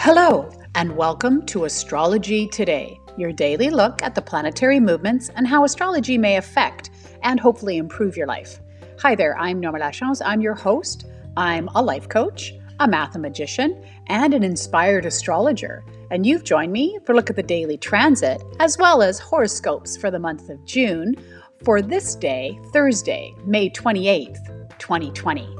Hello, 0.00 0.48
and 0.76 0.96
welcome 0.96 1.44
to 1.46 1.64
Astrology 1.64 2.46
Today, 2.46 3.00
your 3.16 3.32
daily 3.32 3.68
look 3.68 4.00
at 4.00 4.14
the 4.14 4.22
planetary 4.22 4.78
movements 4.78 5.28
and 5.30 5.44
how 5.44 5.64
astrology 5.64 6.16
may 6.16 6.36
affect 6.36 6.90
and 7.24 7.40
hopefully 7.40 7.78
improve 7.78 8.16
your 8.16 8.28
life. 8.28 8.60
Hi 9.00 9.16
there, 9.16 9.36
I'm 9.36 9.58
Norma 9.58 9.80
Lachance. 9.80 10.22
I'm 10.24 10.40
your 10.40 10.54
host. 10.54 11.06
I'm 11.36 11.68
a 11.74 11.82
life 11.82 12.08
coach, 12.08 12.54
a 12.78 12.86
mathemagician, 12.86 13.84
and 14.06 14.34
an 14.34 14.44
inspired 14.44 15.04
astrologer. 15.04 15.84
And 16.12 16.24
you've 16.24 16.44
joined 16.44 16.72
me 16.72 17.00
for 17.04 17.10
a 17.10 17.16
look 17.16 17.28
at 17.28 17.34
the 17.34 17.42
daily 17.42 17.76
transit 17.76 18.40
as 18.60 18.78
well 18.78 19.02
as 19.02 19.18
horoscopes 19.18 19.96
for 19.96 20.12
the 20.12 20.20
month 20.20 20.48
of 20.48 20.64
June 20.64 21.16
for 21.64 21.82
this 21.82 22.14
day, 22.14 22.56
Thursday, 22.72 23.34
May 23.44 23.68
28th, 23.68 24.78
2020. 24.78 25.57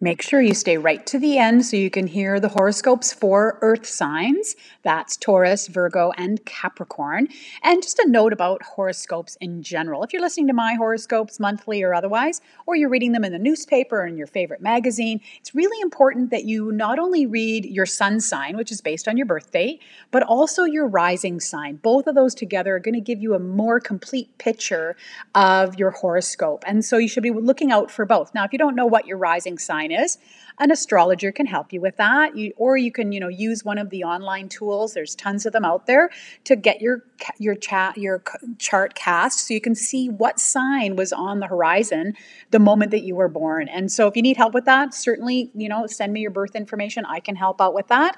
Make 0.00 0.22
sure 0.22 0.40
you 0.40 0.54
stay 0.54 0.76
right 0.76 1.06
to 1.06 1.20
the 1.20 1.38
end 1.38 1.64
so 1.64 1.76
you 1.76 1.88
can 1.88 2.08
hear 2.08 2.40
the 2.40 2.48
horoscopes 2.48 3.12
for 3.12 3.58
earth 3.62 3.86
signs. 3.86 4.56
That's 4.82 5.16
Taurus, 5.16 5.68
Virgo, 5.68 6.12
and 6.18 6.44
Capricorn. 6.44 7.28
And 7.62 7.80
just 7.80 8.00
a 8.00 8.08
note 8.08 8.32
about 8.32 8.62
horoscopes 8.64 9.38
in 9.40 9.62
general. 9.62 10.02
If 10.02 10.12
you're 10.12 10.20
listening 10.20 10.48
to 10.48 10.52
my 10.52 10.74
horoscopes 10.74 11.38
monthly 11.38 11.82
or 11.82 11.94
otherwise, 11.94 12.40
or 12.66 12.74
you're 12.74 12.90
reading 12.90 13.12
them 13.12 13.24
in 13.24 13.32
the 13.32 13.38
newspaper 13.38 14.00
or 14.00 14.06
in 14.06 14.18
your 14.18 14.26
favorite 14.26 14.60
magazine, 14.60 15.20
it's 15.38 15.54
really 15.54 15.80
important 15.80 16.30
that 16.30 16.44
you 16.44 16.72
not 16.72 16.98
only 16.98 17.24
read 17.24 17.64
your 17.64 17.86
sun 17.86 18.20
sign, 18.20 18.56
which 18.56 18.72
is 18.72 18.80
based 18.80 19.06
on 19.06 19.16
your 19.16 19.26
birthday, 19.26 19.78
but 20.10 20.24
also 20.24 20.64
your 20.64 20.88
rising 20.88 21.38
sign. 21.38 21.76
Both 21.76 22.08
of 22.08 22.16
those 22.16 22.34
together 22.34 22.74
are 22.74 22.80
going 22.80 22.94
to 22.94 23.00
give 23.00 23.22
you 23.22 23.34
a 23.34 23.38
more 23.38 23.78
complete 23.78 24.36
picture 24.38 24.96
of 25.36 25.78
your 25.78 25.92
horoscope. 25.92 26.64
And 26.66 26.84
so 26.84 26.98
you 26.98 27.08
should 27.08 27.22
be 27.22 27.30
looking 27.30 27.70
out 27.70 27.92
for 27.92 28.04
both. 28.04 28.34
Now, 28.34 28.44
if 28.44 28.52
you 28.52 28.58
don't 28.58 28.74
know 28.74 28.86
what 28.86 29.06
your 29.06 29.18
rising 29.18 29.56
sign 29.56 29.93
is. 29.94 30.18
An 30.58 30.70
astrologer 30.70 31.32
can 31.32 31.46
help 31.46 31.72
you 31.72 31.80
with 31.80 31.96
that, 31.96 32.36
you, 32.36 32.52
or 32.56 32.76
you 32.76 32.92
can, 32.92 33.10
you 33.10 33.18
know, 33.18 33.28
use 33.28 33.64
one 33.64 33.76
of 33.76 33.90
the 33.90 34.04
online 34.04 34.48
tools. 34.48 34.94
There's 34.94 35.16
tons 35.16 35.46
of 35.46 35.52
them 35.52 35.64
out 35.64 35.86
there 35.86 36.10
to 36.44 36.54
get 36.54 36.80
your 36.80 37.02
your 37.38 37.56
chat 37.56 37.96
your 37.98 38.22
chart 38.58 38.94
cast, 38.94 39.48
so 39.48 39.54
you 39.54 39.60
can 39.60 39.74
see 39.74 40.08
what 40.08 40.38
sign 40.38 40.94
was 40.94 41.12
on 41.12 41.40
the 41.40 41.48
horizon 41.48 42.14
the 42.52 42.60
moment 42.60 42.92
that 42.92 43.02
you 43.02 43.16
were 43.16 43.28
born. 43.28 43.68
And 43.68 43.90
so, 43.90 44.06
if 44.06 44.14
you 44.14 44.22
need 44.22 44.36
help 44.36 44.54
with 44.54 44.64
that, 44.66 44.94
certainly, 44.94 45.50
you 45.54 45.68
know, 45.68 45.88
send 45.88 46.12
me 46.12 46.20
your 46.20 46.30
birth 46.30 46.54
information. 46.54 47.04
I 47.04 47.18
can 47.18 47.34
help 47.34 47.60
out 47.60 47.74
with 47.74 47.88
that. 47.88 48.16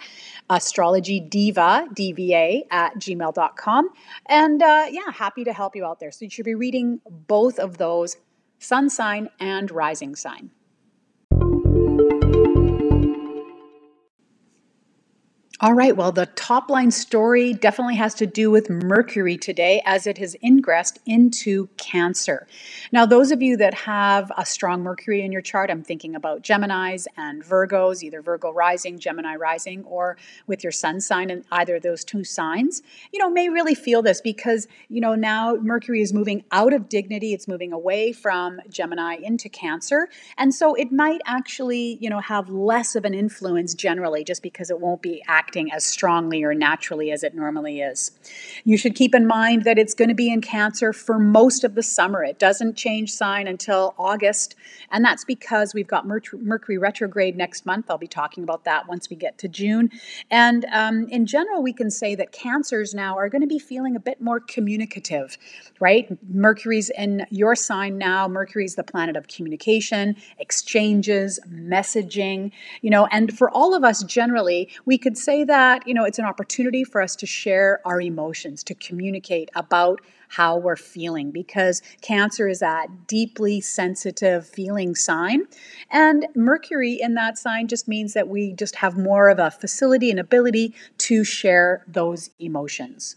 Astrology 0.50 1.20
Diva 1.20 1.86
DVA 1.94 2.64
at 2.70 2.96
gmail.com, 2.96 3.88
and 4.26 4.62
uh, 4.62 4.86
yeah, 4.90 5.10
happy 5.10 5.44
to 5.44 5.54
help 5.54 5.74
you 5.74 5.86
out 5.86 6.00
there. 6.00 6.10
So 6.10 6.26
you 6.26 6.30
should 6.30 6.44
be 6.44 6.54
reading 6.54 7.00
both 7.08 7.58
of 7.58 7.78
those 7.78 8.18
sun 8.58 8.90
sign 8.90 9.30
and 9.40 9.70
rising 9.70 10.14
sign. 10.14 10.50
All 15.58 15.72
right, 15.72 15.96
well, 15.96 16.12
the 16.12 16.26
top 16.26 16.68
line 16.68 16.90
story 16.90 17.54
definitely 17.54 17.94
has 17.94 18.12
to 18.16 18.26
do 18.26 18.50
with 18.50 18.68
Mercury 18.68 19.38
today 19.38 19.80
as 19.86 20.06
it 20.06 20.18
has 20.18 20.36
ingressed 20.44 20.98
into 21.06 21.70
Cancer. 21.78 22.46
Now, 22.92 23.06
those 23.06 23.30
of 23.30 23.40
you 23.40 23.56
that 23.56 23.72
have 23.72 24.30
a 24.36 24.44
strong 24.44 24.82
Mercury 24.82 25.24
in 25.24 25.32
your 25.32 25.40
chart, 25.40 25.70
I'm 25.70 25.82
thinking 25.82 26.14
about 26.14 26.42
Geminis 26.42 27.06
and 27.16 27.42
Virgos, 27.42 28.02
either 28.02 28.20
Virgo 28.20 28.52
rising, 28.52 28.98
Gemini 28.98 29.36
rising, 29.36 29.82
or 29.84 30.18
with 30.46 30.62
your 30.62 30.72
sun 30.72 31.00
sign 31.00 31.30
and 31.30 31.42
either 31.50 31.76
of 31.76 31.82
those 31.82 32.04
two 32.04 32.22
signs, 32.22 32.82
you 33.10 33.18
know, 33.18 33.30
may 33.30 33.48
really 33.48 33.74
feel 33.74 34.02
this 34.02 34.20
because, 34.20 34.68
you 34.90 35.00
know, 35.00 35.14
now 35.14 35.54
Mercury 35.54 36.02
is 36.02 36.12
moving 36.12 36.44
out 36.52 36.74
of 36.74 36.90
dignity, 36.90 37.32
it's 37.32 37.48
moving 37.48 37.72
away 37.72 38.12
from 38.12 38.60
Gemini 38.68 39.16
into 39.22 39.48
Cancer. 39.48 40.10
And 40.36 40.54
so 40.54 40.74
it 40.74 40.92
might 40.92 41.22
actually, 41.24 41.96
you 41.98 42.10
know, 42.10 42.20
have 42.20 42.50
less 42.50 42.94
of 42.94 43.06
an 43.06 43.14
influence 43.14 43.72
generally 43.72 44.22
just 44.22 44.42
because 44.42 44.68
it 44.68 44.78
won't 44.78 45.00
be 45.00 45.22
active 45.26 45.45
acting 45.46 45.70
as 45.72 45.84
strongly 45.84 46.42
or 46.42 46.54
naturally 46.54 47.12
as 47.12 47.22
it 47.22 47.34
normally 47.34 47.80
is. 47.80 48.10
You 48.64 48.76
should 48.76 48.96
keep 48.96 49.14
in 49.14 49.26
mind 49.26 49.62
that 49.62 49.78
it's 49.78 49.94
going 49.94 50.08
to 50.08 50.14
be 50.14 50.32
in 50.32 50.40
Cancer 50.40 50.92
for 50.92 51.18
most 51.20 51.62
of 51.62 51.76
the 51.76 51.84
summer. 51.84 52.24
It 52.24 52.40
doesn't 52.40 52.76
change 52.76 53.12
sign 53.12 53.46
until 53.46 53.94
August, 53.96 54.56
and 54.90 55.04
that's 55.04 55.24
because 55.24 55.72
we've 55.72 55.86
got 55.86 56.04
Mercury 56.06 56.78
retrograde 56.78 57.36
next 57.36 57.64
month. 57.64 57.86
I'll 57.88 57.98
be 57.98 58.08
talking 58.08 58.42
about 58.42 58.64
that 58.64 58.88
once 58.88 59.08
we 59.08 59.14
get 59.14 59.38
to 59.38 59.48
June. 59.48 59.90
And 60.32 60.66
um, 60.72 61.06
in 61.08 61.26
general, 61.26 61.62
we 61.62 61.72
can 61.72 61.90
say 61.90 62.16
that 62.16 62.32
Cancers 62.32 62.92
now 62.92 63.16
are 63.16 63.28
going 63.28 63.42
to 63.42 63.46
be 63.46 63.60
feeling 63.60 63.94
a 63.94 64.00
bit 64.00 64.20
more 64.20 64.40
communicative, 64.40 65.38
right? 65.78 66.08
Mercury's 66.28 66.90
in 66.90 67.24
your 67.30 67.54
sign 67.54 67.98
now. 67.98 68.26
Mercury's 68.26 68.74
the 68.74 68.82
planet 68.82 69.16
of 69.16 69.28
communication, 69.28 70.16
exchanges, 70.38 71.38
messaging, 71.48 72.50
you 72.82 72.90
know, 72.90 73.06
and 73.12 73.36
for 73.38 73.48
all 73.50 73.74
of 73.74 73.84
us 73.84 74.02
generally, 74.02 74.68
we 74.84 74.98
could 74.98 75.16
say 75.16 75.35
say 75.36 75.44
that, 75.44 75.86
you 75.86 75.92
know, 75.92 76.04
it's 76.04 76.18
an 76.18 76.24
opportunity 76.24 76.82
for 76.82 77.02
us 77.02 77.14
to 77.16 77.26
share 77.26 77.80
our 77.84 78.00
emotions, 78.00 78.62
to 78.64 78.74
communicate 78.74 79.50
about 79.54 80.00
how 80.28 80.56
we're 80.56 80.76
feeling 80.76 81.30
because 81.30 81.82
Cancer 82.00 82.48
is 82.48 82.60
that 82.60 83.06
deeply 83.06 83.60
sensitive 83.60 84.46
feeling 84.46 84.94
sign. 84.94 85.46
And 85.90 86.26
Mercury 86.34 86.98
in 87.00 87.14
that 87.14 87.36
sign 87.38 87.68
just 87.68 87.86
means 87.86 88.14
that 88.14 88.28
we 88.28 88.52
just 88.54 88.76
have 88.76 88.96
more 88.96 89.28
of 89.28 89.38
a 89.38 89.50
facility 89.50 90.10
and 90.10 90.18
ability 90.18 90.74
to 90.98 91.22
share 91.22 91.84
those 91.86 92.30
emotions. 92.38 93.16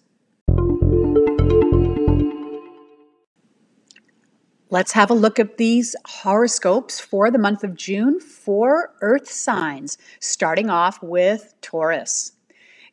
Let's 4.72 4.92
have 4.92 5.10
a 5.10 5.16
look 5.16 5.40
at 5.40 5.58
these 5.58 5.96
horoscopes 6.06 7.00
for 7.00 7.32
the 7.32 7.40
month 7.40 7.64
of 7.64 7.76
June 7.76 8.20
for 8.20 8.94
Earth 9.02 9.28
signs, 9.28 9.98
starting 10.20 10.70
off 10.70 11.02
with 11.02 11.56
Taurus. 11.60 12.34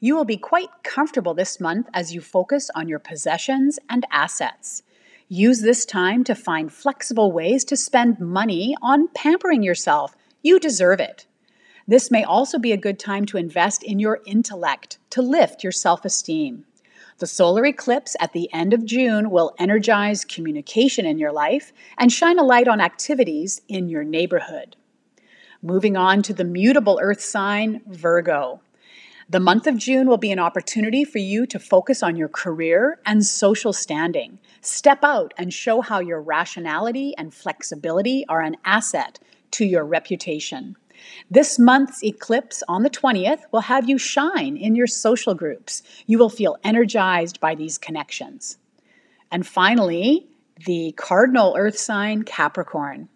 You 0.01 0.17
will 0.17 0.25
be 0.25 0.39
quite 0.39 0.71
comfortable 0.83 1.35
this 1.35 1.61
month 1.61 1.89
as 1.93 2.15
you 2.15 2.23
focus 2.23 2.71
on 2.75 2.89
your 2.89 2.99
possessions 2.99 3.79
and 3.91 4.07
assets. 4.11 4.85
Use 5.29 5.61
this 5.61 5.85
time 5.85 6.25
to 6.25 6.35
find 6.35 6.73
flexible 6.73 7.31
ways 7.31 7.63
to 7.65 7.77
spend 7.77 8.21
money 8.21 8.75
on 8.81 9.09
pampering 9.09 9.63
yourself. 9.63 10.17
You 10.41 10.59
deserve 10.59 10.99
it. 10.99 11.27
This 11.87 12.11
may 12.11 12.25
also 12.25 12.59
be 12.59 12.73
a 12.73 12.79
good 12.79 12.99
time 12.99 13.27
to 13.27 13.37
invest 13.37 13.83
in 13.83 13.99
your 13.99 14.21
intellect 14.25 14.97
to 15.11 15.21
lift 15.21 15.63
your 15.63 15.73
self 15.73 16.07
esteem. 16.07 16.65
The 17.19 17.27
solar 17.27 17.65
eclipse 17.65 18.15
at 18.21 18.35
the 18.35 18.53
end 18.53 18.75
of 18.75 18.85
June 18.85 19.31
will 19.31 19.55
energize 19.59 20.23
communication 20.23 21.07
in 21.07 21.19
your 21.19 21.33
life 21.33 21.73
and 21.97 22.13
shine 22.13 22.39
a 22.39 22.43
light 22.43 22.69
on 22.69 22.79
activities 22.79 23.63
in 23.69 23.89
your 23.89 24.05
neighborhood. 24.05 24.77
Moving 25.63 25.97
on 25.97 26.23
to 26.23 26.35
the 26.35 26.45
mutable 26.45 26.99
earth 27.01 27.23
sign, 27.23 27.81
Virgo. 27.87 28.61
The 29.31 29.41
month 29.41 29.67
of 29.67 29.79
June 29.79 30.09
will 30.09 30.19
be 30.19 30.31
an 30.31 30.39
opportunity 30.39 31.05
for 31.05 31.19
you 31.19 31.47
to 31.47 31.59
focus 31.59 32.03
on 32.03 32.17
your 32.17 32.29
career 32.29 33.01
and 33.07 33.25
social 33.25 33.73
standing. 33.73 34.39
Step 34.61 35.03
out 35.03 35.33
and 35.39 35.55
show 35.55 35.81
how 35.81 36.01
your 36.01 36.21
rationality 36.21 37.15
and 37.17 37.33
flexibility 37.33 38.27
are 38.29 38.43
an 38.43 38.59
asset 38.65 39.19
to 39.53 39.65
your 39.65 39.85
reputation. 39.85 40.77
This 41.31 41.59
month's 41.59 42.03
eclipse 42.03 42.63
on 42.69 42.83
the 42.83 42.91
20th 42.91 43.43
will 43.53 43.63
have 43.63 43.89
you 43.89 43.99
shine 43.99 44.57
in 44.57 44.75
your 44.75 44.87
social 44.87 45.35
groups. 45.35 45.83
You 46.07 46.19
will 46.19 46.31
feel 46.31 46.57
energized 46.63 47.41
by 47.41 47.55
these 47.55 47.79
connections. 47.79 48.59
And 49.31 49.47
finally, 49.47 50.29
the 50.65 50.93
cardinal 50.97 51.55
earth 51.59 51.79
sign 51.79 52.23
Capricorn. 52.23 53.09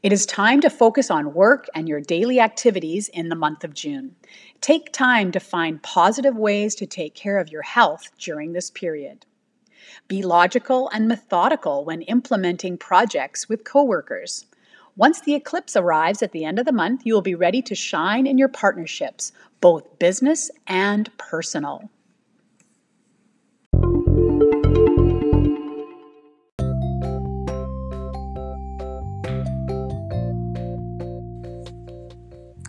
It 0.00 0.12
is 0.12 0.26
time 0.26 0.60
to 0.60 0.70
focus 0.70 1.10
on 1.10 1.34
work 1.34 1.66
and 1.74 1.88
your 1.88 2.00
daily 2.00 2.38
activities 2.38 3.08
in 3.08 3.28
the 3.28 3.34
month 3.34 3.64
of 3.64 3.74
June. 3.74 4.14
Take 4.60 4.92
time 4.92 5.32
to 5.32 5.40
find 5.40 5.82
positive 5.82 6.36
ways 6.36 6.76
to 6.76 6.86
take 6.86 7.14
care 7.14 7.38
of 7.38 7.50
your 7.50 7.62
health 7.62 8.10
during 8.16 8.52
this 8.52 8.70
period. 8.70 9.26
Be 10.06 10.22
logical 10.22 10.88
and 10.90 11.08
methodical 11.08 11.84
when 11.84 12.02
implementing 12.02 12.78
projects 12.78 13.48
with 13.48 13.64
coworkers. 13.64 14.46
Once 14.98 15.20
the 15.20 15.34
eclipse 15.34 15.76
arrives 15.76 16.24
at 16.24 16.32
the 16.32 16.44
end 16.44 16.58
of 16.58 16.66
the 16.66 16.72
month, 16.72 17.02
you 17.04 17.14
will 17.14 17.22
be 17.22 17.36
ready 17.36 17.62
to 17.62 17.72
shine 17.72 18.26
in 18.26 18.36
your 18.36 18.48
partnerships, 18.48 19.30
both 19.60 19.96
business 20.00 20.50
and 20.66 21.16
personal. 21.18 21.88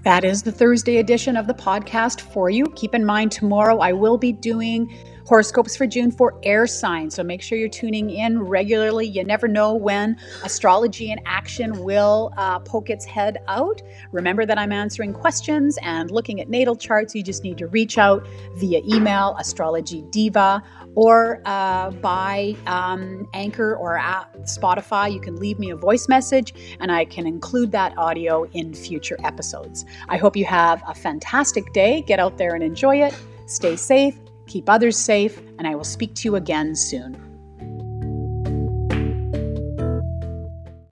That 0.03 0.23
is 0.23 0.43
the 0.43 0.51
Thursday 0.51 0.97
edition 0.97 1.35
of 1.35 1.47
the 1.47 1.55
podcast 1.55 2.21
for 2.21 2.51
you. 2.51 2.65
Keep 2.75 2.93
in 2.93 3.05
mind, 3.05 3.31
tomorrow 3.31 3.79
I 3.79 3.93
will 3.93 4.19
be 4.19 4.33
doing 4.33 4.87
horoscopes 5.29 5.77
for 5.77 5.85
June 5.85 6.09
for 6.09 6.39
air 6.41 6.65
signs. 6.65 7.13
So 7.13 7.23
make 7.23 7.43
sure 7.43 7.55
you're 7.55 7.69
tuning 7.69 8.09
in 8.09 8.41
regularly. 8.41 9.05
You 9.05 9.23
never 9.23 9.47
know 9.47 9.75
when 9.75 10.17
astrology 10.43 11.11
in 11.11 11.19
action 11.27 11.83
will 11.83 12.33
uh, 12.35 12.57
poke 12.57 12.89
its 12.89 13.05
head 13.05 13.37
out. 13.47 13.79
Remember 14.11 14.43
that 14.47 14.57
I'm 14.57 14.71
answering 14.71 15.13
questions 15.13 15.77
and 15.83 16.09
looking 16.09 16.41
at 16.41 16.49
natal 16.49 16.75
charts. 16.75 17.13
You 17.13 17.21
just 17.21 17.43
need 17.43 17.59
to 17.59 17.67
reach 17.67 17.99
out 17.99 18.27
via 18.55 18.81
email, 18.83 19.35
astrology 19.37 20.01
diva, 20.09 20.63
or 20.95 21.43
uh, 21.45 21.91
by 21.91 22.55
um, 22.65 23.29
Anchor 23.35 23.75
or 23.75 23.99
at 23.99 24.33
Spotify. 24.45 25.13
You 25.13 25.21
can 25.21 25.35
leave 25.35 25.59
me 25.59 25.69
a 25.69 25.75
voice 25.75 26.07
message 26.09 26.55
and 26.79 26.91
I 26.91 27.05
can 27.05 27.27
include 27.27 27.71
that 27.73 27.95
audio 27.99 28.45
in 28.53 28.73
future 28.73 29.17
episodes. 29.23 29.85
I 30.07 30.17
hope 30.17 30.35
you 30.35 30.45
have 30.45 30.81
a 30.87 30.95
fantastic 30.95 31.71
day. 31.71 32.01
Get 32.01 32.19
out 32.19 32.39
there 32.39 32.55
and 32.55 32.63
enjoy 32.63 33.03
it. 33.03 33.15
Stay 33.45 33.75
safe 33.75 34.17
keep 34.49 34.69
others 34.69 34.97
safe, 34.97 35.39
and 35.57 35.67
I 35.67 35.75
will 35.75 35.83
speak 35.85 36.13
to 36.15 36.27
you 36.27 36.35
again 36.35 36.75
soon. 36.75 37.28